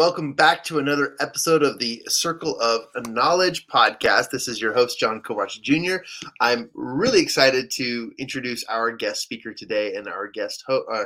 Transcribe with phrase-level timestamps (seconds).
[0.00, 4.30] Welcome back to another episode of the Circle of Knowledge podcast.
[4.30, 5.96] This is your host, John Kovach Jr.
[6.40, 10.64] I'm really excited to introduce our guest speaker today and our guest.
[10.70, 11.04] Uh,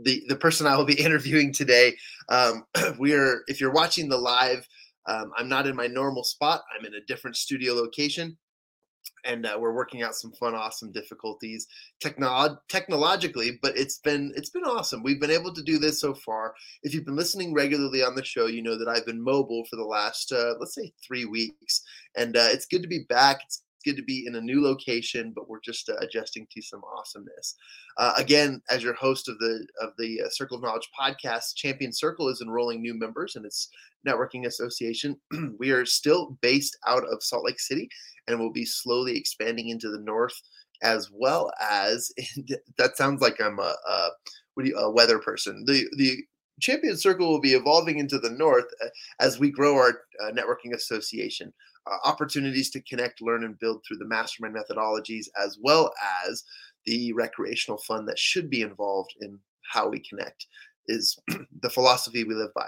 [0.00, 1.96] the, the person I will be interviewing today.
[2.28, 2.64] Um,
[3.00, 4.64] we are, if you're watching the live,
[5.06, 6.62] um, I'm not in my normal spot.
[6.72, 8.38] I'm in a different studio location
[9.24, 11.66] and uh, we're working out some fun, awesome difficulties
[12.00, 13.58] technolo- technologically.
[13.60, 15.02] But it's been it's been awesome.
[15.02, 16.54] We've been able to do this so far.
[16.82, 19.76] If you've been listening regularly on the show, you know that I've been mobile for
[19.76, 21.82] the last uh, let's say three weeks,
[22.16, 23.40] and uh, it's good to be back.
[23.44, 26.82] It's good to be in a new location, but we're just uh, adjusting to some
[26.98, 27.54] awesomeness.
[27.96, 31.92] Uh, again, as your host of the of the uh, Circle of Knowledge podcast, Champion
[31.92, 33.68] Circle is enrolling new members in its
[34.06, 35.16] networking association.
[35.58, 37.88] we are still based out of Salt Lake City,
[38.26, 40.34] and we'll be slowly expanding into the north
[40.82, 42.12] as well as
[42.78, 44.08] that sounds like I'm a, a
[44.54, 45.64] what do you, a weather person.
[45.66, 46.18] The the
[46.60, 48.88] Champion Circle will be evolving into the north uh,
[49.20, 51.52] as we grow our uh, networking association.
[51.88, 55.92] Uh, opportunities to connect, learn, and build through the mastermind methodologies, as well
[56.26, 56.42] as
[56.84, 59.38] the recreational fun that should be involved in
[59.72, 60.46] how we connect,
[60.88, 61.18] is
[61.60, 62.66] the philosophy we live by.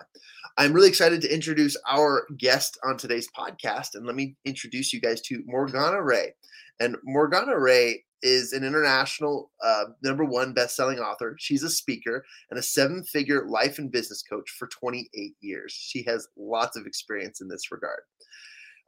[0.56, 5.00] I'm really excited to introduce our guest on today's podcast, and let me introduce you
[5.00, 6.34] guys to Morgana Rae.
[6.80, 11.36] And Morgana Rae is an international uh, number one best-selling author.
[11.38, 15.72] She's a speaker and a seven-figure life and business coach for 28 years.
[15.72, 18.00] She has lots of experience in this regard.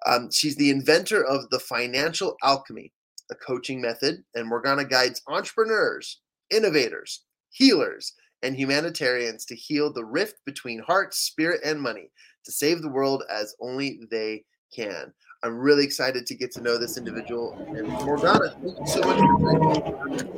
[0.06, 2.92] Um, she's the inventor of the financial alchemy,
[3.30, 10.36] a coaching method, and Morgana guides entrepreneurs, innovators, healers, and humanitarians to heal the rift
[10.46, 12.10] between heart, spirit, and money
[12.44, 14.44] to save the world as only they
[14.74, 15.12] can.
[15.42, 17.54] I'm really excited to get to know this individual.
[17.74, 19.18] And Morgana, thank you so much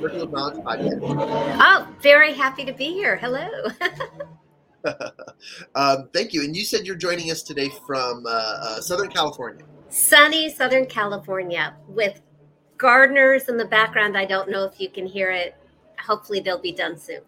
[0.01, 1.01] for of Knowledge podcast.
[1.61, 3.17] Oh, very happy to be here.
[3.17, 3.49] Hello.
[5.75, 6.43] um, thank you.
[6.45, 9.65] And you said you're joining us today from uh, uh, Southern California.
[9.89, 12.21] Sunny Southern California with
[12.79, 14.17] gardeners in the background.
[14.17, 15.55] I don't know if you can hear it.
[16.05, 17.21] Hopefully, they'll be done soon.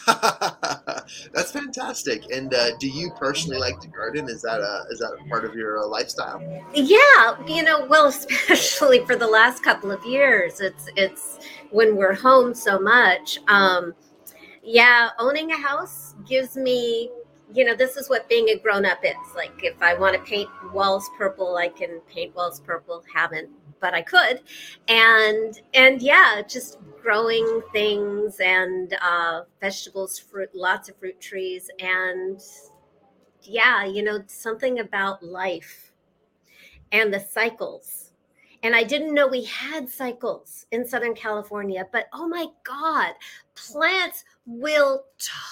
[0.06, 2.24] That's fantastic.
[2.30, 4.28] And uh, do you personally like to garden?
[4.28, 6.40] Is that a is that a part of your uh, lifestyle?
[6.74, 11.38] Yeah, you know, well, especially for the last couple of years, it's it's
[11.70, 13.38] when we're home so much.
[13.48, 13.94] Um,
[14.66, 17.10] yeah, owning a house gives me,
[17.54, 19.14] you know, this is what being a grown up is.
[19.34, 23.02] Like, if I want to paint walls purple, I can paint walls purple.
[23.14, 23.48] Haven't
[23.80, 24.40] but I could.
[24.88, 32.40] And and yeah, just growing things and uh, vegetables, fruit, lots of fruit trees, and
[33.42, 35.92] yeah, you know, something about life
[36.92, 38.12] and the cycles.
[38.62, 43.12] And I didn't know we had cycles in Southern California, but oh my God,
[43.54, 45.04] plants will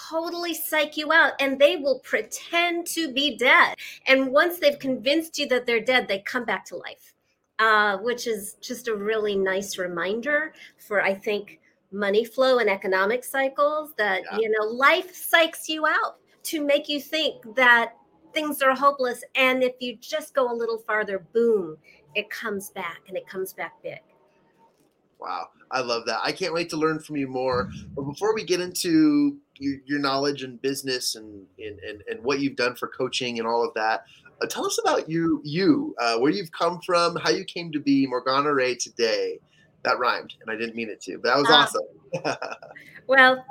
[0.08, 3.75] totally psych you out and they will pretend to be dead.
[4.06, 7.14] And once they've convinced you that they're dead, they come back to life
[7.58, 11.61] uh, which is just a really nice reminder for, I think,
[11.93, 14.38] money flow and economic cycles that, yeah.
[14.38, 17.94] you know, life psychs you out to make you think that
[18.32, 19.23] things are hopeless.
[19.37, 21.76] And if you just go a little farther, boom,
[22.14, 24.00] it comes back and it comes back big.
[25.25, 26.21] Wow, I love that.
[26.23, 27.71] I can't wait to learn from you more.
[27.97, 32.41] But before we get into your, your knowledge and business and, and, and, and what
[32.41, 34.05] you've done for coaching and all of that,
[34.43, 37.81] uh, tell us about you, you, uh, where you've come from, how you came to
[37.81, 39.38] be Morgana Rae today.
[39.82, 42.56] That rhymed, and I didn't mean it to, but that was uh, awesome.
[43.06, 43.44] well,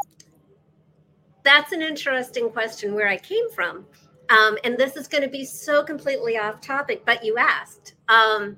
[1.43, 3.85] that's an interesting question where I came from.
[4.29, 7.95] Um, and this is going to be so completely off topic, but you asked.
[8.09, 8.57] Um,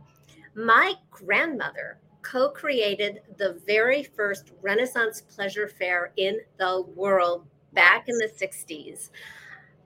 [0.53, 8.17] my grandmother co created the very first Renaissance pleasure fair in the world back in
[8.17, 9.09] the 60s.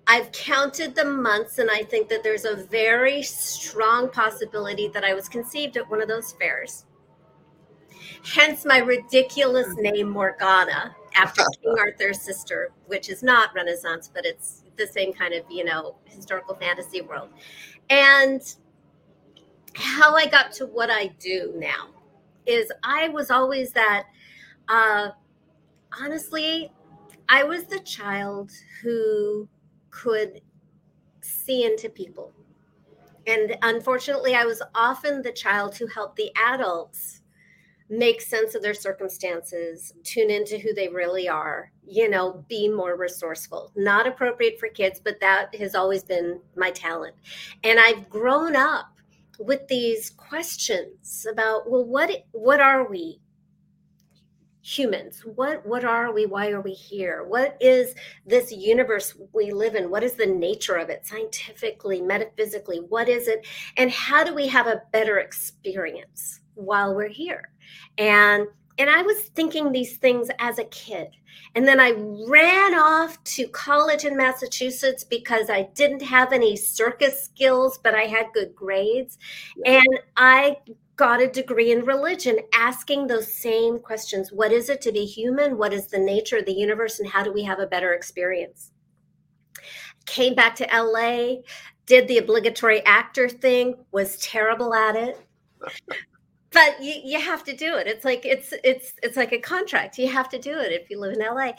[0.07, 5.13] I've counted the months, and I think that there's a very strong possibility that I
[5.13, 6.85] was conceived at one of those fairs.
[8.23, 9.81] Hence my ridiculous hmm.
[9.81, 15.33] name, Morgana, after King Arthur's sister, which is not Renaissance, but it's the same kind
[15.33, 17.29] of, you know, historical fantasy world.
[17.89, 18.41] And
[19.75, 21.89] how I got to what I do now
[22.49, 24.05] is I was always that,
[24.67, 25.09] uh,
[25.99, 26.71] honestly,
[27.29, 28.51] I was the child
[28.81, 29.47] who
[29.91, 30.41] could
[31.21, 32.33] see into people.
[33.27, 37.21] And unfortunately, I was often the child who helped the adults
[37.89, 42.95] make sense of their circumstances, tune into who they really are, you know, be more
[42.95, 43.71] resourceful.
[43.75, 47.15] Not appropriate for kids, but that has always been my talent.
[47.63, 48.98] And I've grown up
[49.39, 53.21] with these questions about, well, what what are we?
[54.61, 55.21] humans?
[55.21, 56.25] What what are we?
[56.25, 57.23] Why are we here?
[57.23, 57.95] What is
[58.25, 59.89] this universe we live in?
[59.89, 62.77] What is the nature of it scientifically metaphysically?
[62.89, 63.47] What is it?
[63.77, 67.49] And how do we have a better experience while we're here?
[67.97, 68.47] And
[68.79, 71.09] and i was thinking these things as a kid.
[71.55, 71.91] And then i
[72.27, 78.03] ran off to college in massachusetts because i didn't have any circus skills but i
[78.03, 79.17] had good grades.
[79.65, 80.57] And i
[80.95, 84.33] got a degree in religion asking those same questions.
[84.33, 85.57] What is it to be human?
[85.57, 86.99] What is the nature of the universe?
[86.99, 88.71] And how do we have a better experience?
[90.05, 91.37] Came back to la
[91.85, 95.17] did the obligatory actor thing was terrible at it
[96.51, 99.97] but you, you have to do it it's like it's it's it's like a contract
[99.97, 101.51] you have to do it if you live in la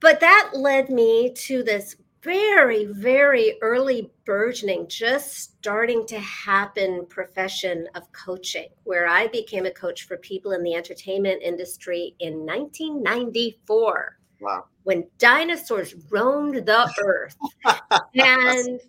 [0.00, 1.96] but that led me to this
[2.26, 9.70] very, very early burgeoning, just starting to happen profession of coaching, where I became a
[9.70, 14.18] coach for people in the entertainment industry in 1994.
[14.40, 14.64] Wow.
[14.82, 17.36] When dinosaurs roamed the earth.
[18.14, 18.80] and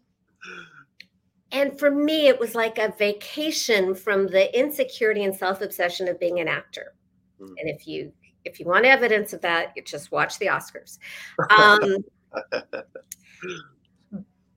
[1.52, 6.40] and for me it was like a vacation from the insecurity and self-obsession of being
[6.40, 6.94] an actor.
[7.42, 7.54] Mm.
[7.60, 8.12] And if you
[8.46, 10.98] if you want evidence of that, you just watch the Oscars.
[11.50, 11.98] Um,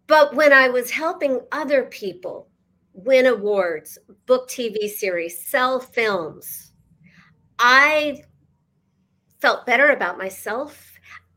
[0.06, 2.48] but when I was helping other people
[2.92, 6.72] win awards, book TV series, sell films,
[7.58, 8.24] I
[9.40, 10.89] felt better about myself.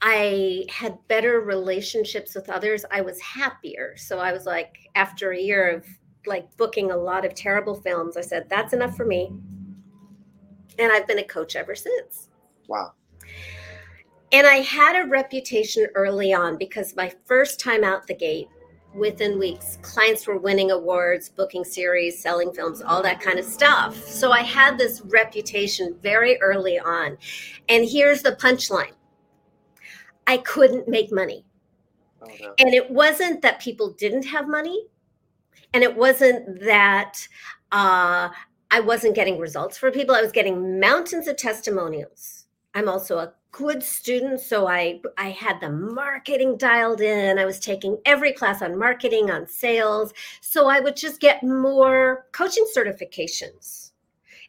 [0.06, 2.84] I had better relationships with others.
[2.92, 3.96] I was happier.
[3.96, 5.86] So I was like, after a year of
[6.26, 9.32] like booking a lot of terrible films, I said, that's enough for me.
[10.78, 12.28] And I've been a coach ever since.
[12.68, 12.92] Wow.
[14.34, 18.50] And I had a reputation early on because my first time out the gate,
[18.94, 23.96] within weeks, clients were winning awards, booking series, selling films, all that kind of stuff.
[24.06, 27.18] So I had this reputation very early on.
[27.70, 28.92] And here's the punchline
[30.28, 31.46] I couldn't make money.
[32.22, 32.54] Oh, no.
[32.60, 34.88] And it wasn't that people didn't have money,
[35.74, 37.28] and it wasn't that
[37.72, 38.30] uh,
[38.72, 40.16] I wasn't getting results for people.
[40.16, 42.46] I was getting mountains of testimonials.
[42.74, 47.60] I'm also a good student so i i had the marketing dialed in i was
[47.60, 50.12] taking every class on marketing on sales
[50.42, 53.83] so i would just get more coaching certifications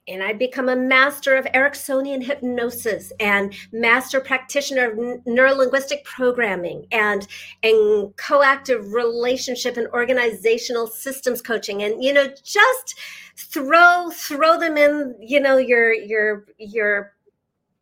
[0.07, 7.27] and I'd become a master of Ericksonian hypnosis and master practitioner of neurolinguistic programming and
[7.63, 12.99] and coactive relationship and organizational systems coaching and you know just
[13.37, 17.15] throw throw them in you know your your your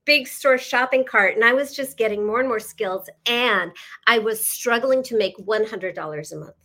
[0.04, 3.70] big store shopping cart and I was just getting more and more skills and
[4.06, 6.61] I was struggling to make $100 a month.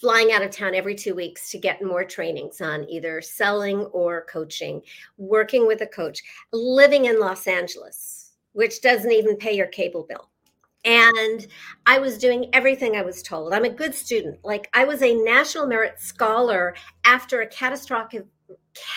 [0.00, 4.26] Flying out of town every two weeks to get more trainings on either selling or
[4.30, 4.80] coaching,
[5.16, 10.30] working with a coach, living in Los Angeles, which doesn't even pay your cable bill.
[10.84, 11.46] And
[11.86, 13.52] I was doing everything I was told.
[13.52, 14.38] I'm a good student.
[14.44, 18.24] Like I was a National Merit Scholar after a catastrophic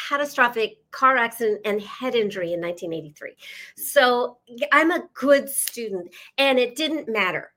[0.08, 3.36] catastrophic car accident and head injury in 1983.
[3.75, 4.38] So
[4.72, 7.51] I'm a good student and it didn't matter.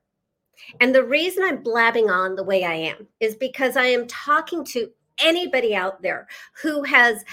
[0.79, 4.63] And the reason I'm blabbing on the way I am is because I am talking
[4.65, 6.27] to anybody out there
[6.61, 7.23] who has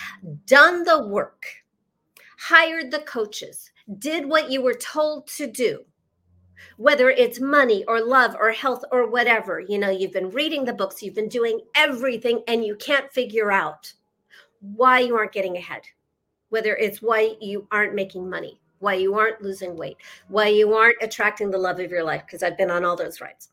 [0.46, 1.46] done the work,
[2.38, 5.84] hired the coaches, did what you were told to do.
[6.76, 10.72] Whether it's money or love or health or whatever, you know, you've been reading the
[10.72, 13.92] books, you've been doing everything, and you can't figure out
[14.60, 15.82] why you aren't getting ahead,
[16.50, 19.96] whether it's why you aren't making money, why you aren't losing weight,
[20.28, 23.20] why you aren't attracting the love of your life, because I've been on all those
[23.20, 23.50] rides.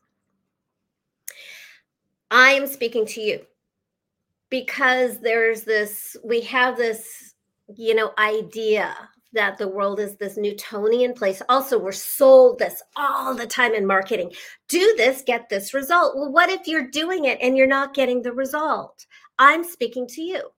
[2.32, 3.40] I am speaking to you
[4.50, 7.34] because there's this, we have this,
[7.76, 8.96] you know, idea
[9.32, 11.40] that the world is this Newtonian place.
[11.48, 14.32] Also, we're sold this all the time in marketing.
[14.66, 16.16] Do this, get this result.
[16.16, 19.06] Well, what if you're doing it and you're not getting the result?
[19.38, 20.50] I'm speaking to you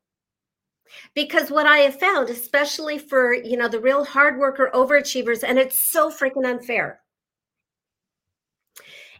[1.15, 5.59] because what i have found especially for you know the real hard worker overachievers and
[5.59, 7.01] it's so freaking unfair.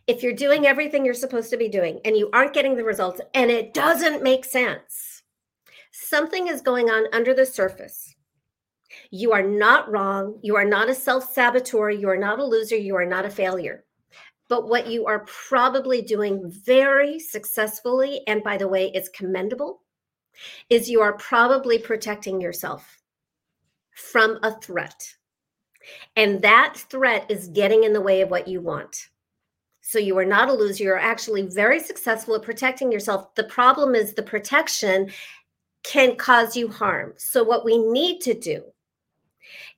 [0.09, 3.21] If you're doing everything you're supposed to be doing and you aren't getting the results
[3.35, 5.13] and it doesn't make sense
[5.93, 8.15] something is going on under the surface.
[9.11, 10.39] You are not wrong.
[10.43, 11.91] You are not a self-saboteur.
[11.91, 12.77] You are not a loser.
[12.77, 13.85] You are not a failure.
[14.49, 19.83] But what you are probably doing very successfully and by the way it's commendable
[20.71, 22.99] is you are probably protecting yourself
[23.95, 25.15] from a threat.
[26.17, 29.09] And that threat is getting in the way of what you want.
[29.81, 30.85] So you are not a loser.
[30.85, 33.35] You're actually very successful at protecting yourself.
[33.35, 35.11] The problem is the protection
[35.83, 37.15] can cause you harm.
[37.17, 38.63] So what we need to do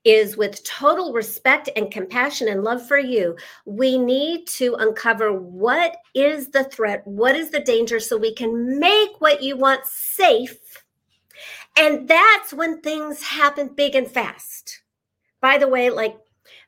[0.03, 5.97] is with total respect and compassion and love for you, we need to uncover what
[6.13, 10.83] is the threat, what is the danger, so we can make what you want safe.
[11.77, 14.81] And that's when things happen big and fast.
[15.41, 16.17] By the way, like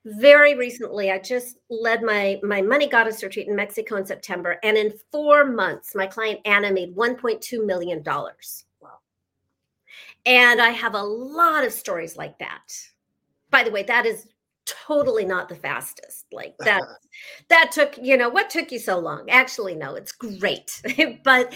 [0.05, 4.77] very recently i just led my my money goddess retreat in mexico in september and
[4.77, 8.66] in four months my client anna made 1.2 million dollars.
[10.27, 12.71] And i have a lot of stories like that
[13.49, 14.27] by the way, that is
[14.65, 16.25] totally not the fastest.
[16.31, 16.83] Like that,
[17.49, 19.29] that took, you know, what took you so long?
[19.29, 20.81] Actually, no, it's great.
[21.23, 21.53] but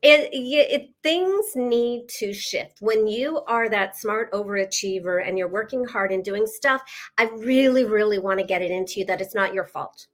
[0.00, 5.84] it, it, things need to shift when you are that smart overachiever and you're working
[5.84, 6.82] hard and doing stuff
[7.18, 10.06] i really really want to get it into you that it's not your fault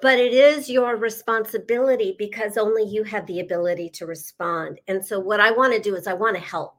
[0.00, 5.18] but it is your responsibility because only you have the ability to respond and so
[5.18, 6.78] what i want to do is i want to help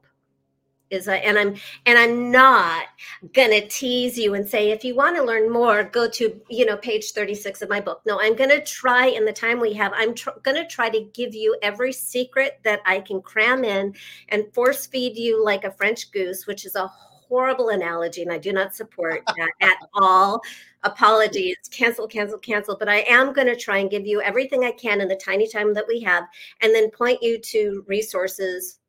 [0.90, 1.54] is I, and I'm
[1.86, 2.86] and I'm not
[3.32, 6.76] gonna tease you and say if you want to learn more, go to you know
[6.76, 8.02] page 36 of my book.
[8.06, 9.92] No, I'm gonna try in the time we have.
[9.94, 13.94] I'm tr- gonna try to give you every secret that I can cram in
[14.28, 16.90] and force feed you like a French goose, which is a
[17.30, 20.42] horrible analogy, and I do not support that at all.
[20.82, 22.76] Apologies, cancel, cancel, cancel.
[22.76, 25.48] But I am going to try and give you everything I can in the tiny
[25.48, 26.24] time that we have,
[26.60, 28.80] and then point you to resources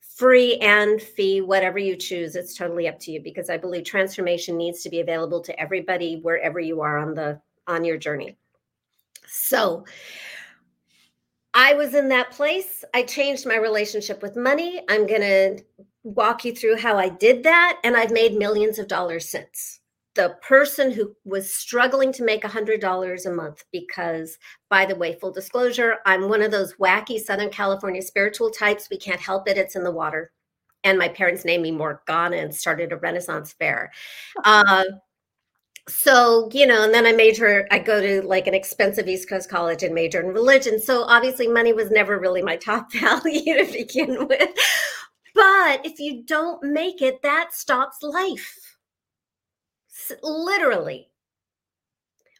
[0.00, 2.34] free and fee, whatever you choose.
[2.34, 6.20] It's totally up to you because I believe transformation needs to be available to everybody
[6.22, 8.36] wherever you are on the on your journey.
[9.26, 9.84] So
[11.54, 12.84] I was in that place.
[12.94, 14.80] I changed my relationship with money.
[14.88, 15.64] I'm going to
[16.14, 19.80] walk you through how I did that and I've made millions of dollars since.
[20.14, 24.38] The person who was struggling to make $100 a month because
[24.70, 28.96] by the way full disclosure i'm one of those wacky southern california spiritual types we
[28.98, 30.32] can't help it it's in the water.
[30.84, 33.92] And my parents named me morgana and started a renaissance fair.
[34.44, 34.84] Uh,
[35.88, 39.48] so you know and then i major i go to like an expensive east coast
[39.48, 40.80] college and major in religion.
[40.80, 44.50] So obviously money was never really my top value to begin with
[45.34, 48.68] but if you don't make it that stops life
[50.22, 51.10] literally.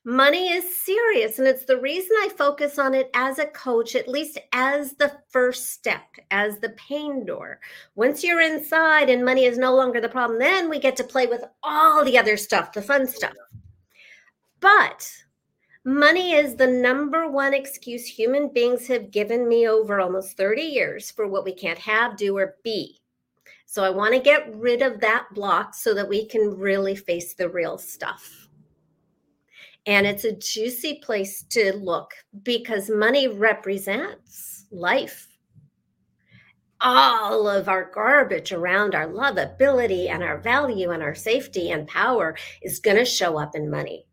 [0.04, 4.09] Money is serious, and it's the reason I focus on it as a coach, at
[4.09, 7.61] least as the first step, as the pain door.
[7.95, 11.26] Once you're inside and money is no longer the problem, then we get to play
[11.26, 13.35] with all the other stuff, the fun stuff.
[14.61, 15.12] But
[15.88, 21.11] money is the number one excuse human beings have given me over almost 30 years
[21.11, 23.00] for what we can't have, do, or be.
[23.64, 27.33] So I want to get rid of that block so that we can really face
[27.33, 28.49] the real stuff.
[29.87, 35.26] And it's a juicy place to look because money represents life.
[36.83, 42.37] All of our garbage around our lovability and our value and our safety and power
[42.61, 44.08] is going to show up in money.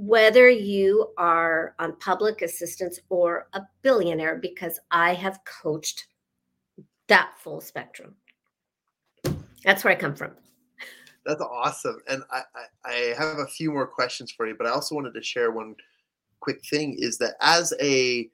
[0.00, 6.06] Whether you are on public assistance or a billionaire, because I have coached
[7.08, 8.14] that full spectrum.
[9.64, 10.30] That's where I come from.
[11.26, 11.98] That's awesome.
[12.08, 15.14] And I, I, I have a few more questions for you, but I also wanted
[15.14, 15.74] to share one
[16.38, 18.30] quick thing is that as a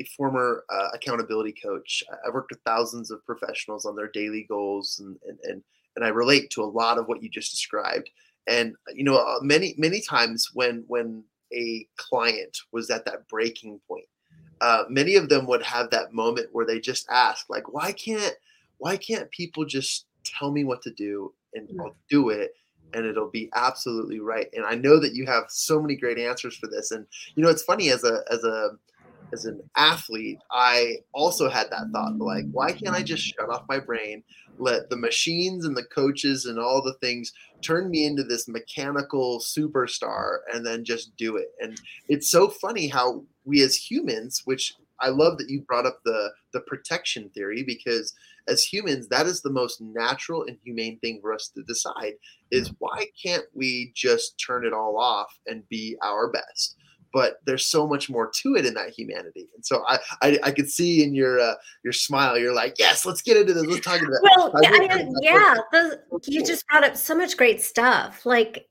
[0.00, 2.02] a former uh, accountability coach.
[2.26, 5.62] I've worked with thousands of professionals on their daily goals, and, and and
[5.96, 8.10] and I relate to a lot of what you just described.
[8.46, 13.80] And you know, uh, many many times when when a client was at that breaking
[13.88, 14.06] point,
[14.60, 18.34] uh, many of them would have that moment where they just ask, like, "Why can't
[18.78, 21.68] why can't people just tell me what to do and.
[21.80, 22.54] I'll do it
[22.94, 24.48] and it'll be absolutely right.
[24.54, 26.92] And I know that you have so many great answers for this.
[26.92, 28.70] And you know, it's funny as a as a
[29.34, 33.64] as an athlete, I also had that thought like, why can't I just shut off
[33.68, 34.22] my brain,
[34.56, 39.40] let the machines and the coaches and all the things turn me into this mechanical
[39.40, 41.48] superstar and then just do it?
[41.60, 46.00] And it's so funny how we as humans, which I love that you brought up
[46.04, 48.14] the the protection theory because
[48.46, 52.14] as humans, that is the most natural and humane thing for us to decide
[52.50, 56.76] is why can't we just turn it all off and be our best?
[57.14, 60.50] But there's so much more to it in that humanity, and so I I, I
[60.50, 63.64] could see in your uh, your smile, you're like, yes, let's get into this.
[63.64, 64.18] Let's talk about.
[64.22, 65.94] Well, I yeah, those,
[66.26, 68.26] you just brought up so much great stuff.
[68.26, 68.66] Like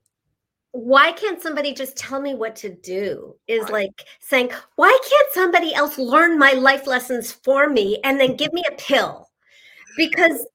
[0.74, 3.72] why can't somebody just tell me what to do is right.
[3.72, 8.52] like saying why can't somebody else learn my life lessons for me and then give
[8.54, 9.30] me a pill
[9.96, 10.48] because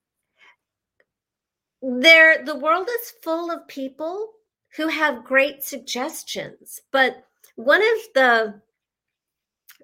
[1.80, 4.32] there the world is full of people
[4.76, 7.24] who have great suggestions but
[7.58, 8.60] one of the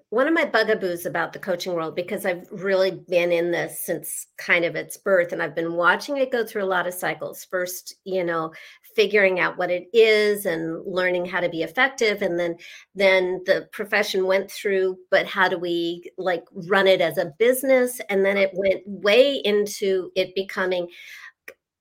[0.09, 4.27] one of my bugaboos about the coaching world because I've really been in this since
[4.37, 7.43] kind of its birth and I've been watching it go through a lot of cycles.
[7.43, 8.53] First, you know,
[8.95, 12.55] figuring out what it is and learning how to be effective and then
[12.93, 17.99] then the profession went through but how do we like run it as a business
[18.09, 20.87] and then it went way into it becoming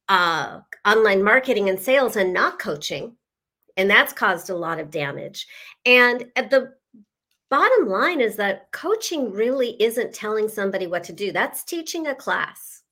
[0.09, 3.17] uh online marketing and sales and not coaching
[3.77, 5.47] and that's caused a lot of damage
[5.85, 6.73] and at the
[7.55, 11.31] bottom line is that coaching really isn't telling somebody what to do.
[11.31, 12.83] That's teaching a class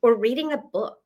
[0.00, 1.00] or reading a book.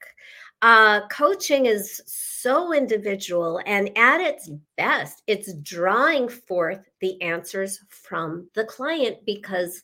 [0.60, 8.48] Uh, coaching is so individual, and at its best, it's drawing forth the answers from
[8.54, 9.82] the client because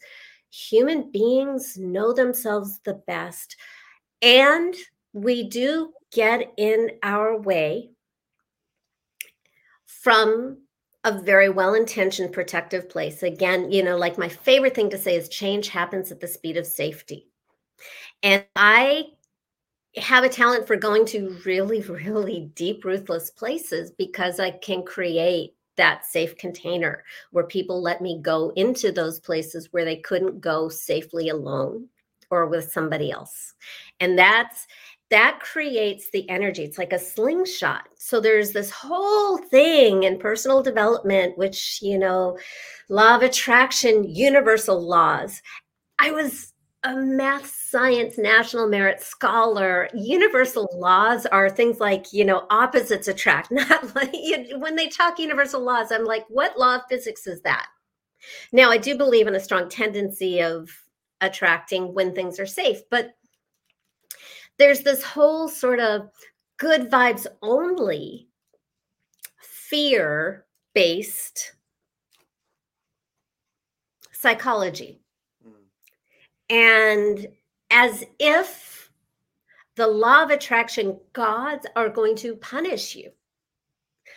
[0.51, 3.57] human beings know themselves the best.
[4.21, 4.75] And
[5.15, 7.91] we do get in our way
[10.01, 10.59] from
[11.05, 13.23] a very well intentioned protective place.
[13.23, 16.57] Again, you know, like my favorite thing to say is change happens at the speed
[16.57, 17.29] of safety.
[18.23, 19.05] And I
[19.97, 25.55] have a talent for going to really, really deep, ruthless places because I can create
[25.77, 30.69] that safe container where people let me go into those places where they couldn't go
[30.69, 31.89] safely alone
[32.31, 33.55] or with somebody else.
[34.01, 34.67] And that's
[35.11, 36.65] that creates the energy.
[36.65, 37.89] It's like a slingshot.
[37.97, 42.39] So there's this whole thing in personal development, which, you know,
[42.89, 45.41] law of attraction, universal laws.
[45.99, 46.53] I was
[46.85, 53.51] a math science national merit scholar universal laws are things like you know opposites attract
[53.51, 54.13] not like
[54.59, 57.67] when they talk universal laws i'm like what law of physics is that
[58.53, 60.71] now i do believe in a strong tendency of
[61.21, 63.11] attracting when things are safe but
[64.59, 66.11] there's this whole sort of
[66.59, 68.29] good vibes only
[69.41, 70.45] fear
[70.75, 71.55] based
[74.13, 75.01] psychology.
[76.51, 77.29] And
[77.71, 78.91] as if
[79.77, 83.11] the law of attraction gods are going to punish you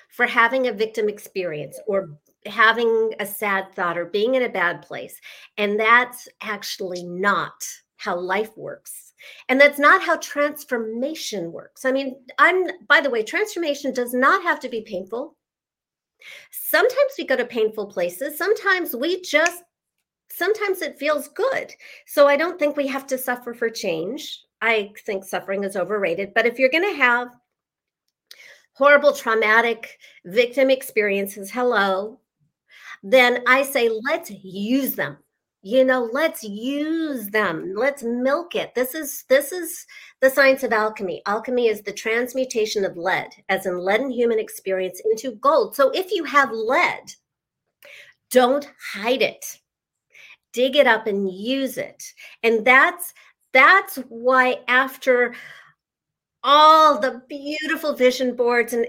[0.10, 4.82] for having a victim experience or having a sad thought or being in a bad
[4.82, 5.20] place.
[5.58, 7.64] And that's actually not
[7.98, 9.11] how life works
[9.50, 11.86] and that's not how transformation works.
[11.86, 15.36] I mean, I'm, by the way, transformation does not have to be painful.
[16.52, 18.38] Sometimes we go to painful places.
[18.38, 19.64] Sometimes we just,
[20.32, 21.74] sometimes it feels good.
[22.06, 24.42] So I don't think we have to suffer for change.
[24.62, 26.34] I think suffering is overrated.
[26.34, 27.30] But if you're going to have
[28.74, 32.20] horrible, traumatic victim experiences, hello,
[33.04, 35.18] then I say let's use them
[35.62, 37.74] you know let's use them.
[37.76, 38.74] Let's milk it.
[38.76, 39.86] This is this is
[40.20, 41.22] the science of alchemy.
[41.26, 45.76] Alchemy is the transmutation of lead as in lead and human experience into gold.
[45.76, 47.14] So if you have lead
[48.32, 49.60] don't hide it.
[50.54, 52.04] Dig it up and use it.
[52.44, 53.14] And that's
[53.54, 55.36] that's why after
[56.44, 58.88] all the beautiful vision boards and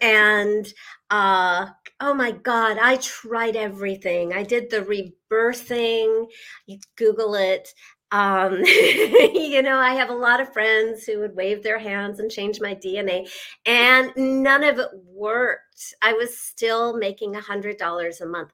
[0.00, 0.72] and
[1.10, 1.66] uh
[2.00, 4.32] Oh my God, I tried everything.
[4.32, 6.26] I did the rebirthing.
[6.66, 7.74] You Google it.
[8.12, 12.30] Um, you know, I have a lot of friends who would wave their hands and
[12.30, 13.28] change my DNA,
[13.66, 15.94] and none of it worked.
[16.00, 18.50] I was still making a hundred dollars a month.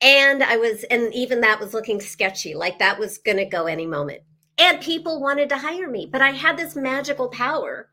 [0.00, 3.86] And I was, and even that was looking sketchy, like that was to go any
[3.86, 4.22] moment.
[4.56, 7.90] And people wanted to hire me, but I had this magical power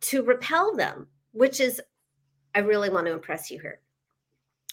[0.00, 1.80] to repel them, which is
[2.54, 3.80] I really want to impress you here.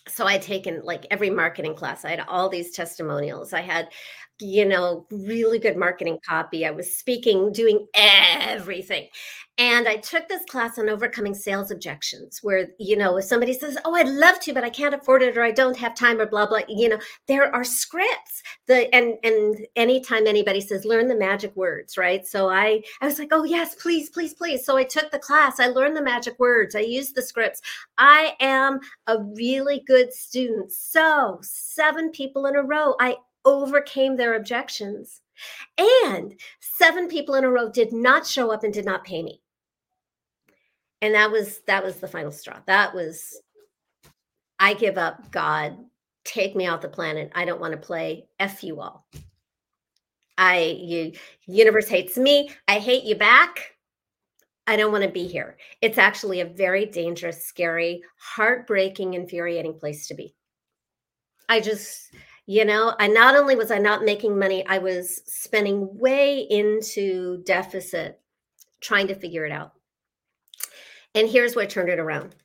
[0.07, 2.05] So I'd taken like every marketing class.
[2.05, 3.53] I had all these testimonials.
[3.53, 3.89] I had,
[4.39, 6.65] you know, really good marketing copy.
[6.65, 9.07] I was speaking, doing everything.
[9.57, 13.77] And I took this class on overcoming sales objections, where, you know, if somebody says,
[13.85, 16.25] Oh, I'd love to, but I can't afford it, or I don't have time, or
[16.25, 18.43] blah, blah, you know, there are scripts.
[18.67, 22.27] The and and anytime anybody says, learn the magic words, right?
[22.27, 24.65] So I I was like, Oh, yes, please, please, please.
[24.65, 27.61] So I took the class, I learned the magic words, I used the scripts.
[27.97, 30.73] I am a really good student.
[30.73, 35.21] So seven people in a row, I overcame their objections.
[35.77, 39.41] And seven people in a row did not show up and did not pay me.
[41.01, 42.59] And that was that was the final straw.
[42.67, 43.41] That was
[44.57, 45.77] i give up god
[46.23, 47.31] take me off the planet.
[47.35, 49.05] I don't want to play f you all.
[50.37, 51.13] I you
[51.45, 52.49] universe hates me.
[52.67, 53.75] I hate you back.
[54.67, 55.57] I don't want to be here.
[55.81, 60.33] It's actually a very dangerous scary heartbreaking infuriating place to be.
[61.47, 62.11] I just
[62.45, 67.41] you know i not only was i not making money i was spending way into
[67.43, 68.19] deficit
[68.81, 69.73] trying to figure it out
[71.15, 72.35] and here's what turned it around.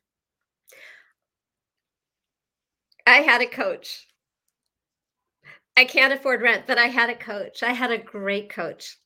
[3.05, 4.07] I had a coach.
[5.77, 7.65] I can't afford rent, but I had a coach.
[7.65, 8.97] I had a great coach.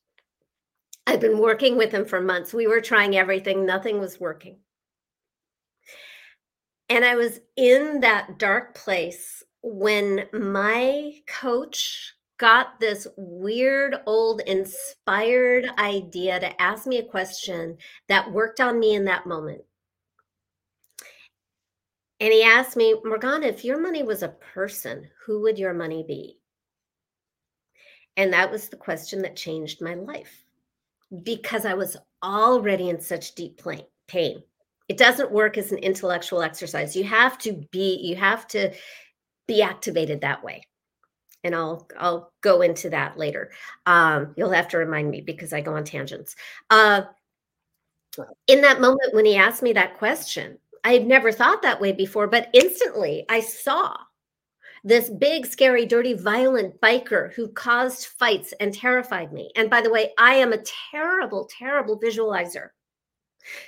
[1.07, 2.53] I've been working with him for months.
[2.53, 4.59] We were trying everything, nothing was working.
[6.89, 15.65] And I was in that dark place when my coach got this weird old inspired
[15.79, 17.75] idea to ask me a question
[18.07, 19.63] that worked on me in that moment.
[22.19, 26.05] And he asked me, Morgana, if your money was a person, who would your money
[26.07, 26.37] be?
[28.17, 30.43] And that was the question that changed my life
[31.23, 33.59] because I was already in such deep
[34.07, 34.43] pain.
[34.87, 36.95] It doesn't work as an intellectual exercise.
[36.95, 38.71] You have to be, you have to
[39.47, 40.63] be activated that way.
[41.43, 43.51] And I'll I'll go into that later.
[43.85, 46.35] Um, you'll have to remind me because I go on tangents.
[46.69, 47.03] Uh,
[48.47, 51.91] in that moment when he asked me that question, I had never thought that way
[51.91, 53.95] before, but instantly I saw
[54.83, 59.51] this big, scary, dirty, violent biker who caused fights and terrified me.
[59.55, 62.69] And by the way, I am a terrible, terrible visualizer.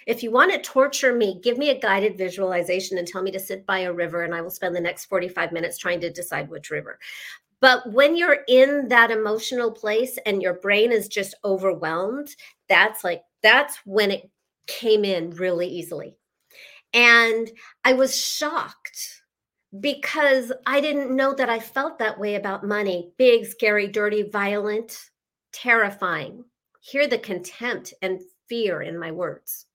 [0.05, 3.39] If you want to torture me, give me a guided visualization and tell me to
[3.39, 6.49] sit by a river, and I will spend the next 45 minutes trying to decide
[6.49, 6.99] which river.
[7.59, 12.35] But when you're in that emotional place and your brain is just overwhelmed,
[12.69, 14.29] that's like, that's when it
[14.67, 16.15] came in really easily.
[16.93, 17.49] And
[17.83, 19.21] I was shocked
[19.79, 25.09] because I didn't know that I felt that way about money big, scary, dirty, violent,
[25.51, 26.45] terrifying.
[26.79, 29.65] Hear the contempt and fear in my words.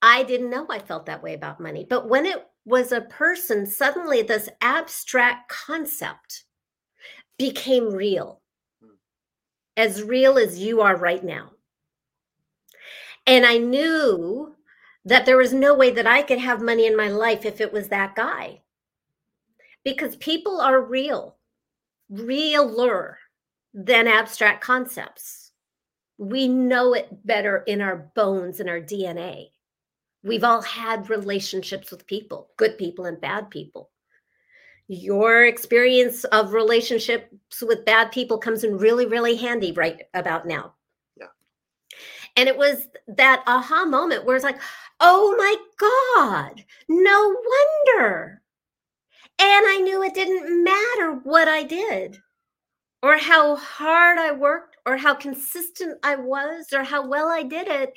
[0.00, 1.86] I didn't know I felt that way about money.
[1.88, 6.44] But when it was a person, suddenly this abstract concept
[7.38, 8.40] became real,
[8.82, 8.94] hmm.
[9.76, 11.50] as real as you are right now.
[13.26, 14.54] And I knew
[15.04, 17.72] that there was no way that I could have money in my life if it
[17.72, 18.62] was that guy.
[19.84, 21.36] Because people are real,
[22.08, 23.18] realer
[23.74, 25.41] than abstract concepts.
[26.18, 29.50] We know it better in our bones and our DNA.
[30.22, 33.90] We've all had relationships with people, good people and bad people.
[34.88, 40.74] Your experience of relationships with bad people comes in really, really handy right about now.
[41.16, 41.26] Yeah.
[42.36, 44.60] And it was that aha moment where it's like,
[45.00, 47.36] oh my God, no
[47.88, 48.42] wonder.
[49.38, 52.18] And I knew it didn't matter what I did
[53.02, 57.68] or how hard I worked or how consistent I was or how well I did
[57.68, 57.92] it.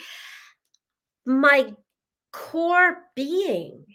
[1.26, 1.74] My
[2.32, 3.86] core being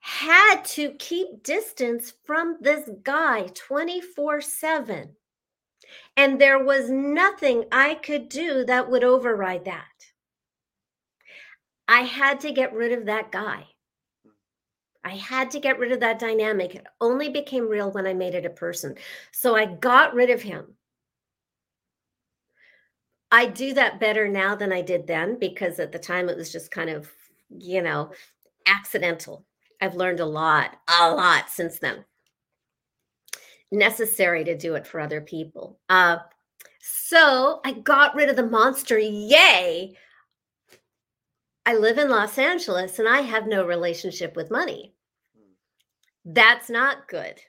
[0.00, 5.10] had to keep distance from this guy 24 7.
[6.16, 9.84] And there was nothing I could do that would override that.
[11.86, 13.66] I had to get rid of that guy.
[15.04, 16.74] I had to get rid of that dynamic.
[16.74, 18.96] It only became real when I made it a person.
[19.32, 20.74] So I got rid of him.
[23.30, 26.50] I do that better now than I did then because at the time it was
[26.50, 27.10] just kind of,
[27.50, 28.10] you know,
[28.66, 29.44] accidental.
[29.80, 32.04] I've learned a lot, a lot since then.
[33.70, 35.78] Necessary to do it for other people.
[35.88, 36.18] Uh,
[36.80, 38.98] so I got rid of the monster.
[38.98, 39.94] Yay.
[41.66, 44.94] I live in Los Angeles and I have no relationship with money.
[46.24, 47.40] That's not good.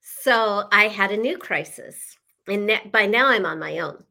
[0.00, 2.16] So I had a new crisis.
[2.48, 4.02] And by now I'm on my own.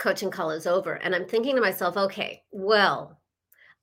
[0.00, 0.94] Coaching call is over.
[0.94, 3.20] And I'm thinking to myself, okay, well,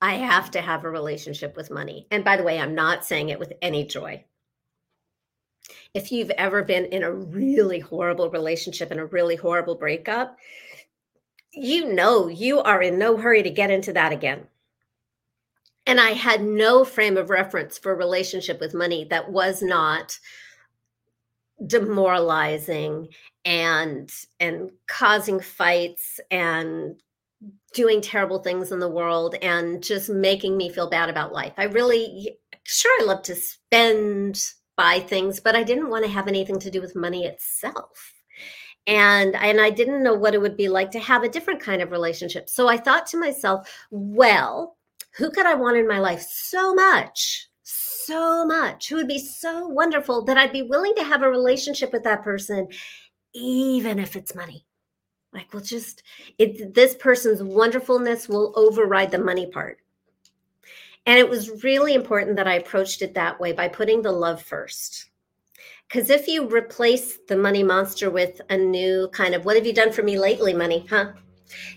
[0.02, 2.08] I have to have a relationship with money.
[2.12, 4.26] And by the way, I'm not saying it with any joy.
[5.94, 10.38] If you've ever been in a really horrible relationship and a really horrible breakup,
[11.52, 14.48] you know you are in no hurry to get into that again.
[15.86, 20.18] And I had no frame of reference for relationship with money that was not
[21.66, 23.08] demoralizing
[23.48, 27.02] and and causing fights and
[27.74, 31.54] doing terrible things in the world and just making me feel bad about life.
[31.58, 34.44] I really sure I love to spend
[34.76, 38.14] buy things, but I didn't want to have anything to do with money itself
[38.88, 41.82] and and I didn't know what it would be like to have a different kind
[41.82, 42.50] of relationship.
[42.50, 44.78] So I thought to myself, well,
[45.16, 47.48] who could I want in my life so much?
[47.64, 48.88] So much.
[48.88, 52.24] Who would be so wonderful that I'd be willing to have a relationship with that
[52.24, 52.70] person
[53.38, 54.66] even if it's money.
[55.34, 56.04] Like we'll just
[56.40, 59.80] it this person's wonderfulness will override the money part.
[61.06, 64.42] And it was really important that I approached it that way by putting the love
[64.44, 65.10] first
[65.90, 69.74] because if you replace the money monster with a new kind of, what have you
[69.74, 71.14] done for me lately, money, huh?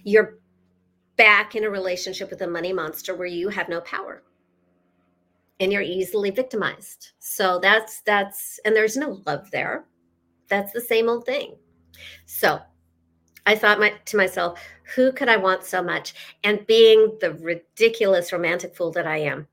[0.04, 0.38] You're
[1.16, 4.22] back in a relationship with a money monster where you have no power.
[5.60, 7.12] and you're easily victimized.
[7.18, 9.84] So that's that's and there's no love there.
[10.50, 11.54] That's the same old thing.
[12.26, 12.60] So
[13.46, 14.60] I thought my, to myself,
[14.94, 16.14] who could I want so much?
[16.44, 19.46] And being the ridiculous romantic fool that I am,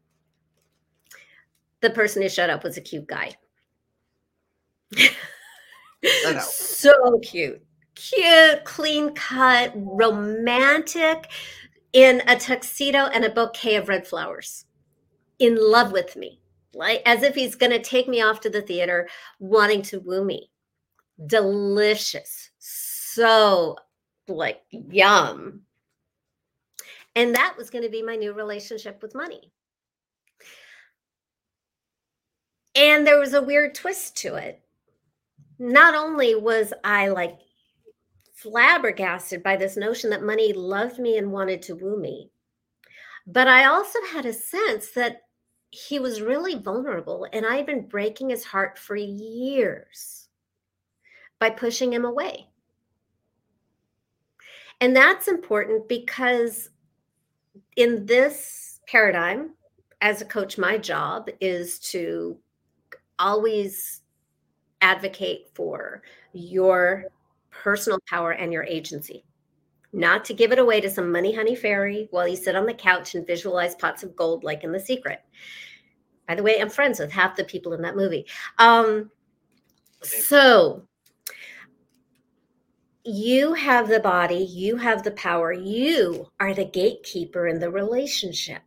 [1.82, 3.36] the person who showed up was a cute guy.
[6.42, 7.62] so cute,
[7.96, 11.28] cute, clean cut, romantic,
[11.94, 14.66] in a tuxedo and a bouquet of red flowers,
[15.40, 16.42] in love with me,
[16.74, 19.08] like as if he's going to take me off to the theater,
[19.40, 20.50] wanting to woo me.
[21.26, 23.78] Delicious, so
[24.28, 25.62] like yum.
[27.16, 29.52] And that was going to be my new relationship with money.
[32.76, 34.62] And there was a weird twist to it.
[35.58, 37.40] Not only was I like
[38.36, 42.30] flabbergasted by this notion that money loved me and wanted to woo me,
[43.26, 45.24] but I also had a sense that
[45.72, 50.27] he was really vulnerable and I'd been breaking his heart for years
[51.40, 52.48] by pushing him away.
[54.80, 56.70] And that's important because
[57.76, 59.54] in this paradigm,
[60.02, 62.38] as a coach, my job is to
[63.20, 64.02] always
[64.82, 67.06] advocate for your
[67.50, 69.24] personal power and your agency,
[69.94, 72.74] not to give it away to some money honey fairy while you sit on the
[72.74, 75.20] couch and visualize pots of gold like in The Secret.
[76.28, 78.28] By the way, I'm friends with half the people in that movie.
[78.60, 79.10] Um,
[80.04, 80.84] so
[83.08, 88.62] you have the body, you have the power, you are the gatekeeper in the relationship.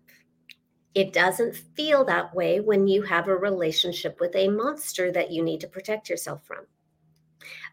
[0.94, 5.44] It doesn't feel that way when you have a relationship with a monster that you
[5.44, 6.66] need to protect yourself from.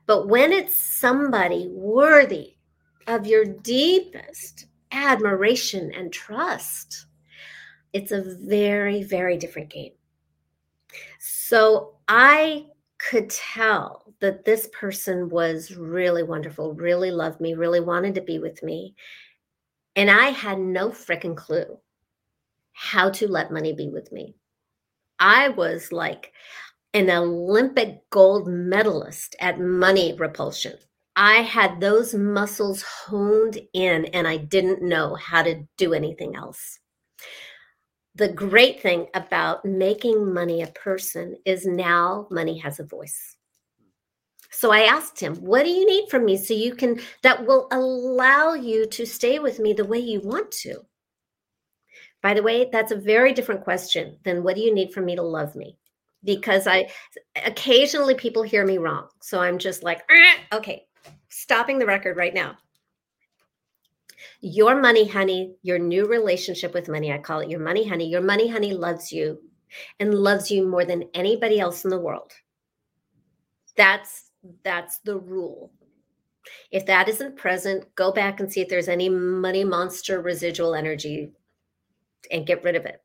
[0.06, 2.56] But when it's somebody worthy
[3.08, 7.06] of your deepest admiration and trust,
[7.94, 9.94] it's a very, very different game.
[11.20, 12.68] So I
[13.00, 18.40] could tell that this person was really wonderful, really loved me, really wanted to be
[18.40, 18.96] with me.
[19.96, 21.80] And I had no freaking clue
[22.74, 24.36] how to let money be with me.
[25.20, 26.32] I was like
[26.94, 30.78] an Olympic gold medalist at money repulsion.
[31.16, 36.80] I had those muscles honed in and I didn't know how to do anything else.
[38.18, 43.38] The great thing about making money a person is now money has a voice.
[44.50, 47.68] So I asked him, What do you need from me so you can, that will
[47.72, 50.82] allow you to stay with me the way you want to?
[52.24, 55.16] By the way, that's a very different question than what do you need from me
[55.16, 55.78] to love me?
[56.24, 56.90] Because I
[57.46, 59.10] occasionally people hear me wrong.
[59.22, 60.88] So I'm just like, ah, okay,
[61.30, 62.58] stopping the record right now.
[64.42, 68.08] Your money, honey, your new relationship with money, I call it your money, honey.
[68.08, 69.40] Your money, honey loves you
[70.00, 72.32] and loves you more than anybody else in the world.
[73.76, 74.32] That's
[74.64, 75.72] that's the rule.
[76.72, 81.32] If that isn't present, go back and see if there's any money monster residual energy
[82.32, 83.02] and get rid of it.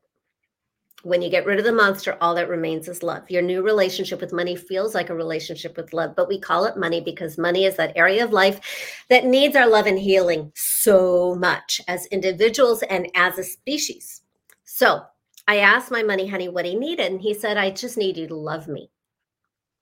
[1.03, 3.29] When you get rid of the monster, all that remains is love.
[3.29, 6.77] Your new relationship with money feels like a relationship with love, but we call it
[6.77, 11.35] money because money is that area of life that needs our love and healing so
[11.35, 14.21] much as individuals and as a species.
[14.63, 15.01] So
[15.45, 18.27] I asked my money honey what he needed, and he said, I just need you
[18.27, 18.89] to love me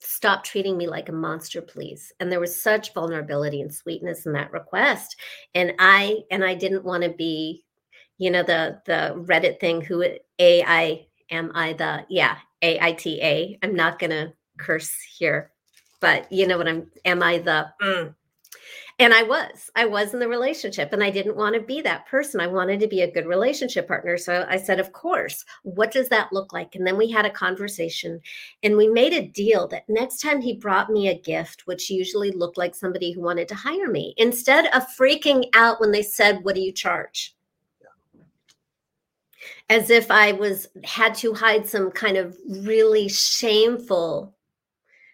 [0.03, 4.34] stop treating me like a monster please and there was such vulnerability and sweetness in
[4.34, 5.15] that request
[5.53, 7.63] and i and i didn't want to be
[8.17, 10.03] you know the the reddit thing who
[10.39, 15.52] a i am i the yeah a i t a i'm not gonna curse here
[16.00, 18.13] but you know what i'm am i the mm,
[19.02, 22.06] and I was, I was in the relationship and I didn't want to be that
[22.06, 22.39] person.
[22.39, 24.15] I wanted to be a good relationship partner.
[24.15, 26.76] So I said, Of course, what does that look like?
[26.76, 28.22] And then we had a conversation
[28.62, 32.30] and we made a deal that next time he brought me a gift, which usually
[32.30, 36.44] looked like somebody who wanted to hire me, instead of freaking out when they said,
[36.44, 37.36] What do you charge?
[39.69, 44.36] As if I was had to hide some kind of really shameful,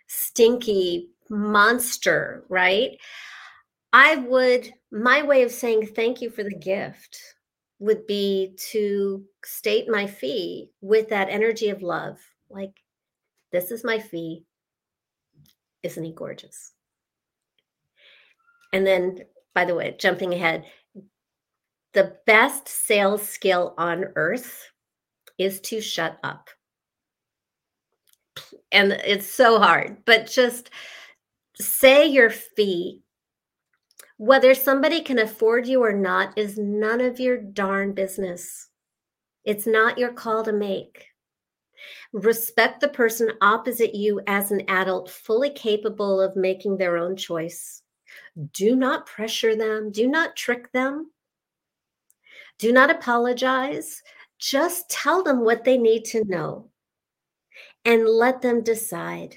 [0.07, 2.97] stinky monster, right?
[3.93, 7.19] I would, my way of saying thank you for the gift
[7.79, 12.17] would be to state my fee with that energy of love.
[12.49, 12.81] Like,
[13.51, 14.45] this is my fee.
[15.83, 16.73] Isn't he gorgeous?
[18.73, 19.19] And then,
[19.53, 20.65] by the way, jumping ahead,
[21.93, 24.69] the best sales skill on earth
[25.37, 26.49] is to shut up.
[28.71, 30.69] And it's so hard, but just
[31.55, 33.01] say your fee
[34.17, 38.69] whether somebody can afford you or not is none of your darn business.
[39.45, 41.05] It's not your call to make.
[42.13, 47.83] Respect the person opposite you as an adult, fully capable of making their own choice.
[48.53, 51.11] Do not pressure them, do not trick them.
[52.59, 54.01] Do not apologize.
[54.39, 56.69] Just tell them what they need to know
[57.85, 59.35] and let them decide.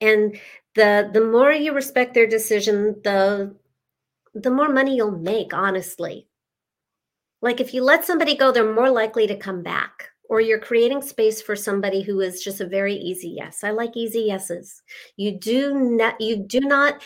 [0.00, 0.38] And
[0.74, 3.54] the the more you respect their decision, the
[4.34, 6.28] the more money you'll make, honestly.
[7.42, 10.08] Like if you let somebody go, they're more likely to come back.
[10.28, 13.62] Or you're creating space for somebody who is just a very easy yes.
[13.64, 14.82] I like easy yeses.
[15.16, 17.02] You do not you do not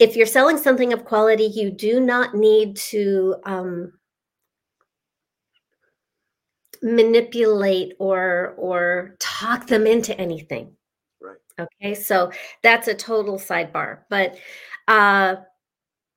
[0.00, 3.92] if you're selling something of quality, you do not need to um,
[6.84, 10.76] manipulate or or talk them into anything.
[11.20, 11.38] Right.
[11.58, 12.30] Okay, so
[12.62, 14.36] that's a total sidebar, but
[14.86, 15.36] uh,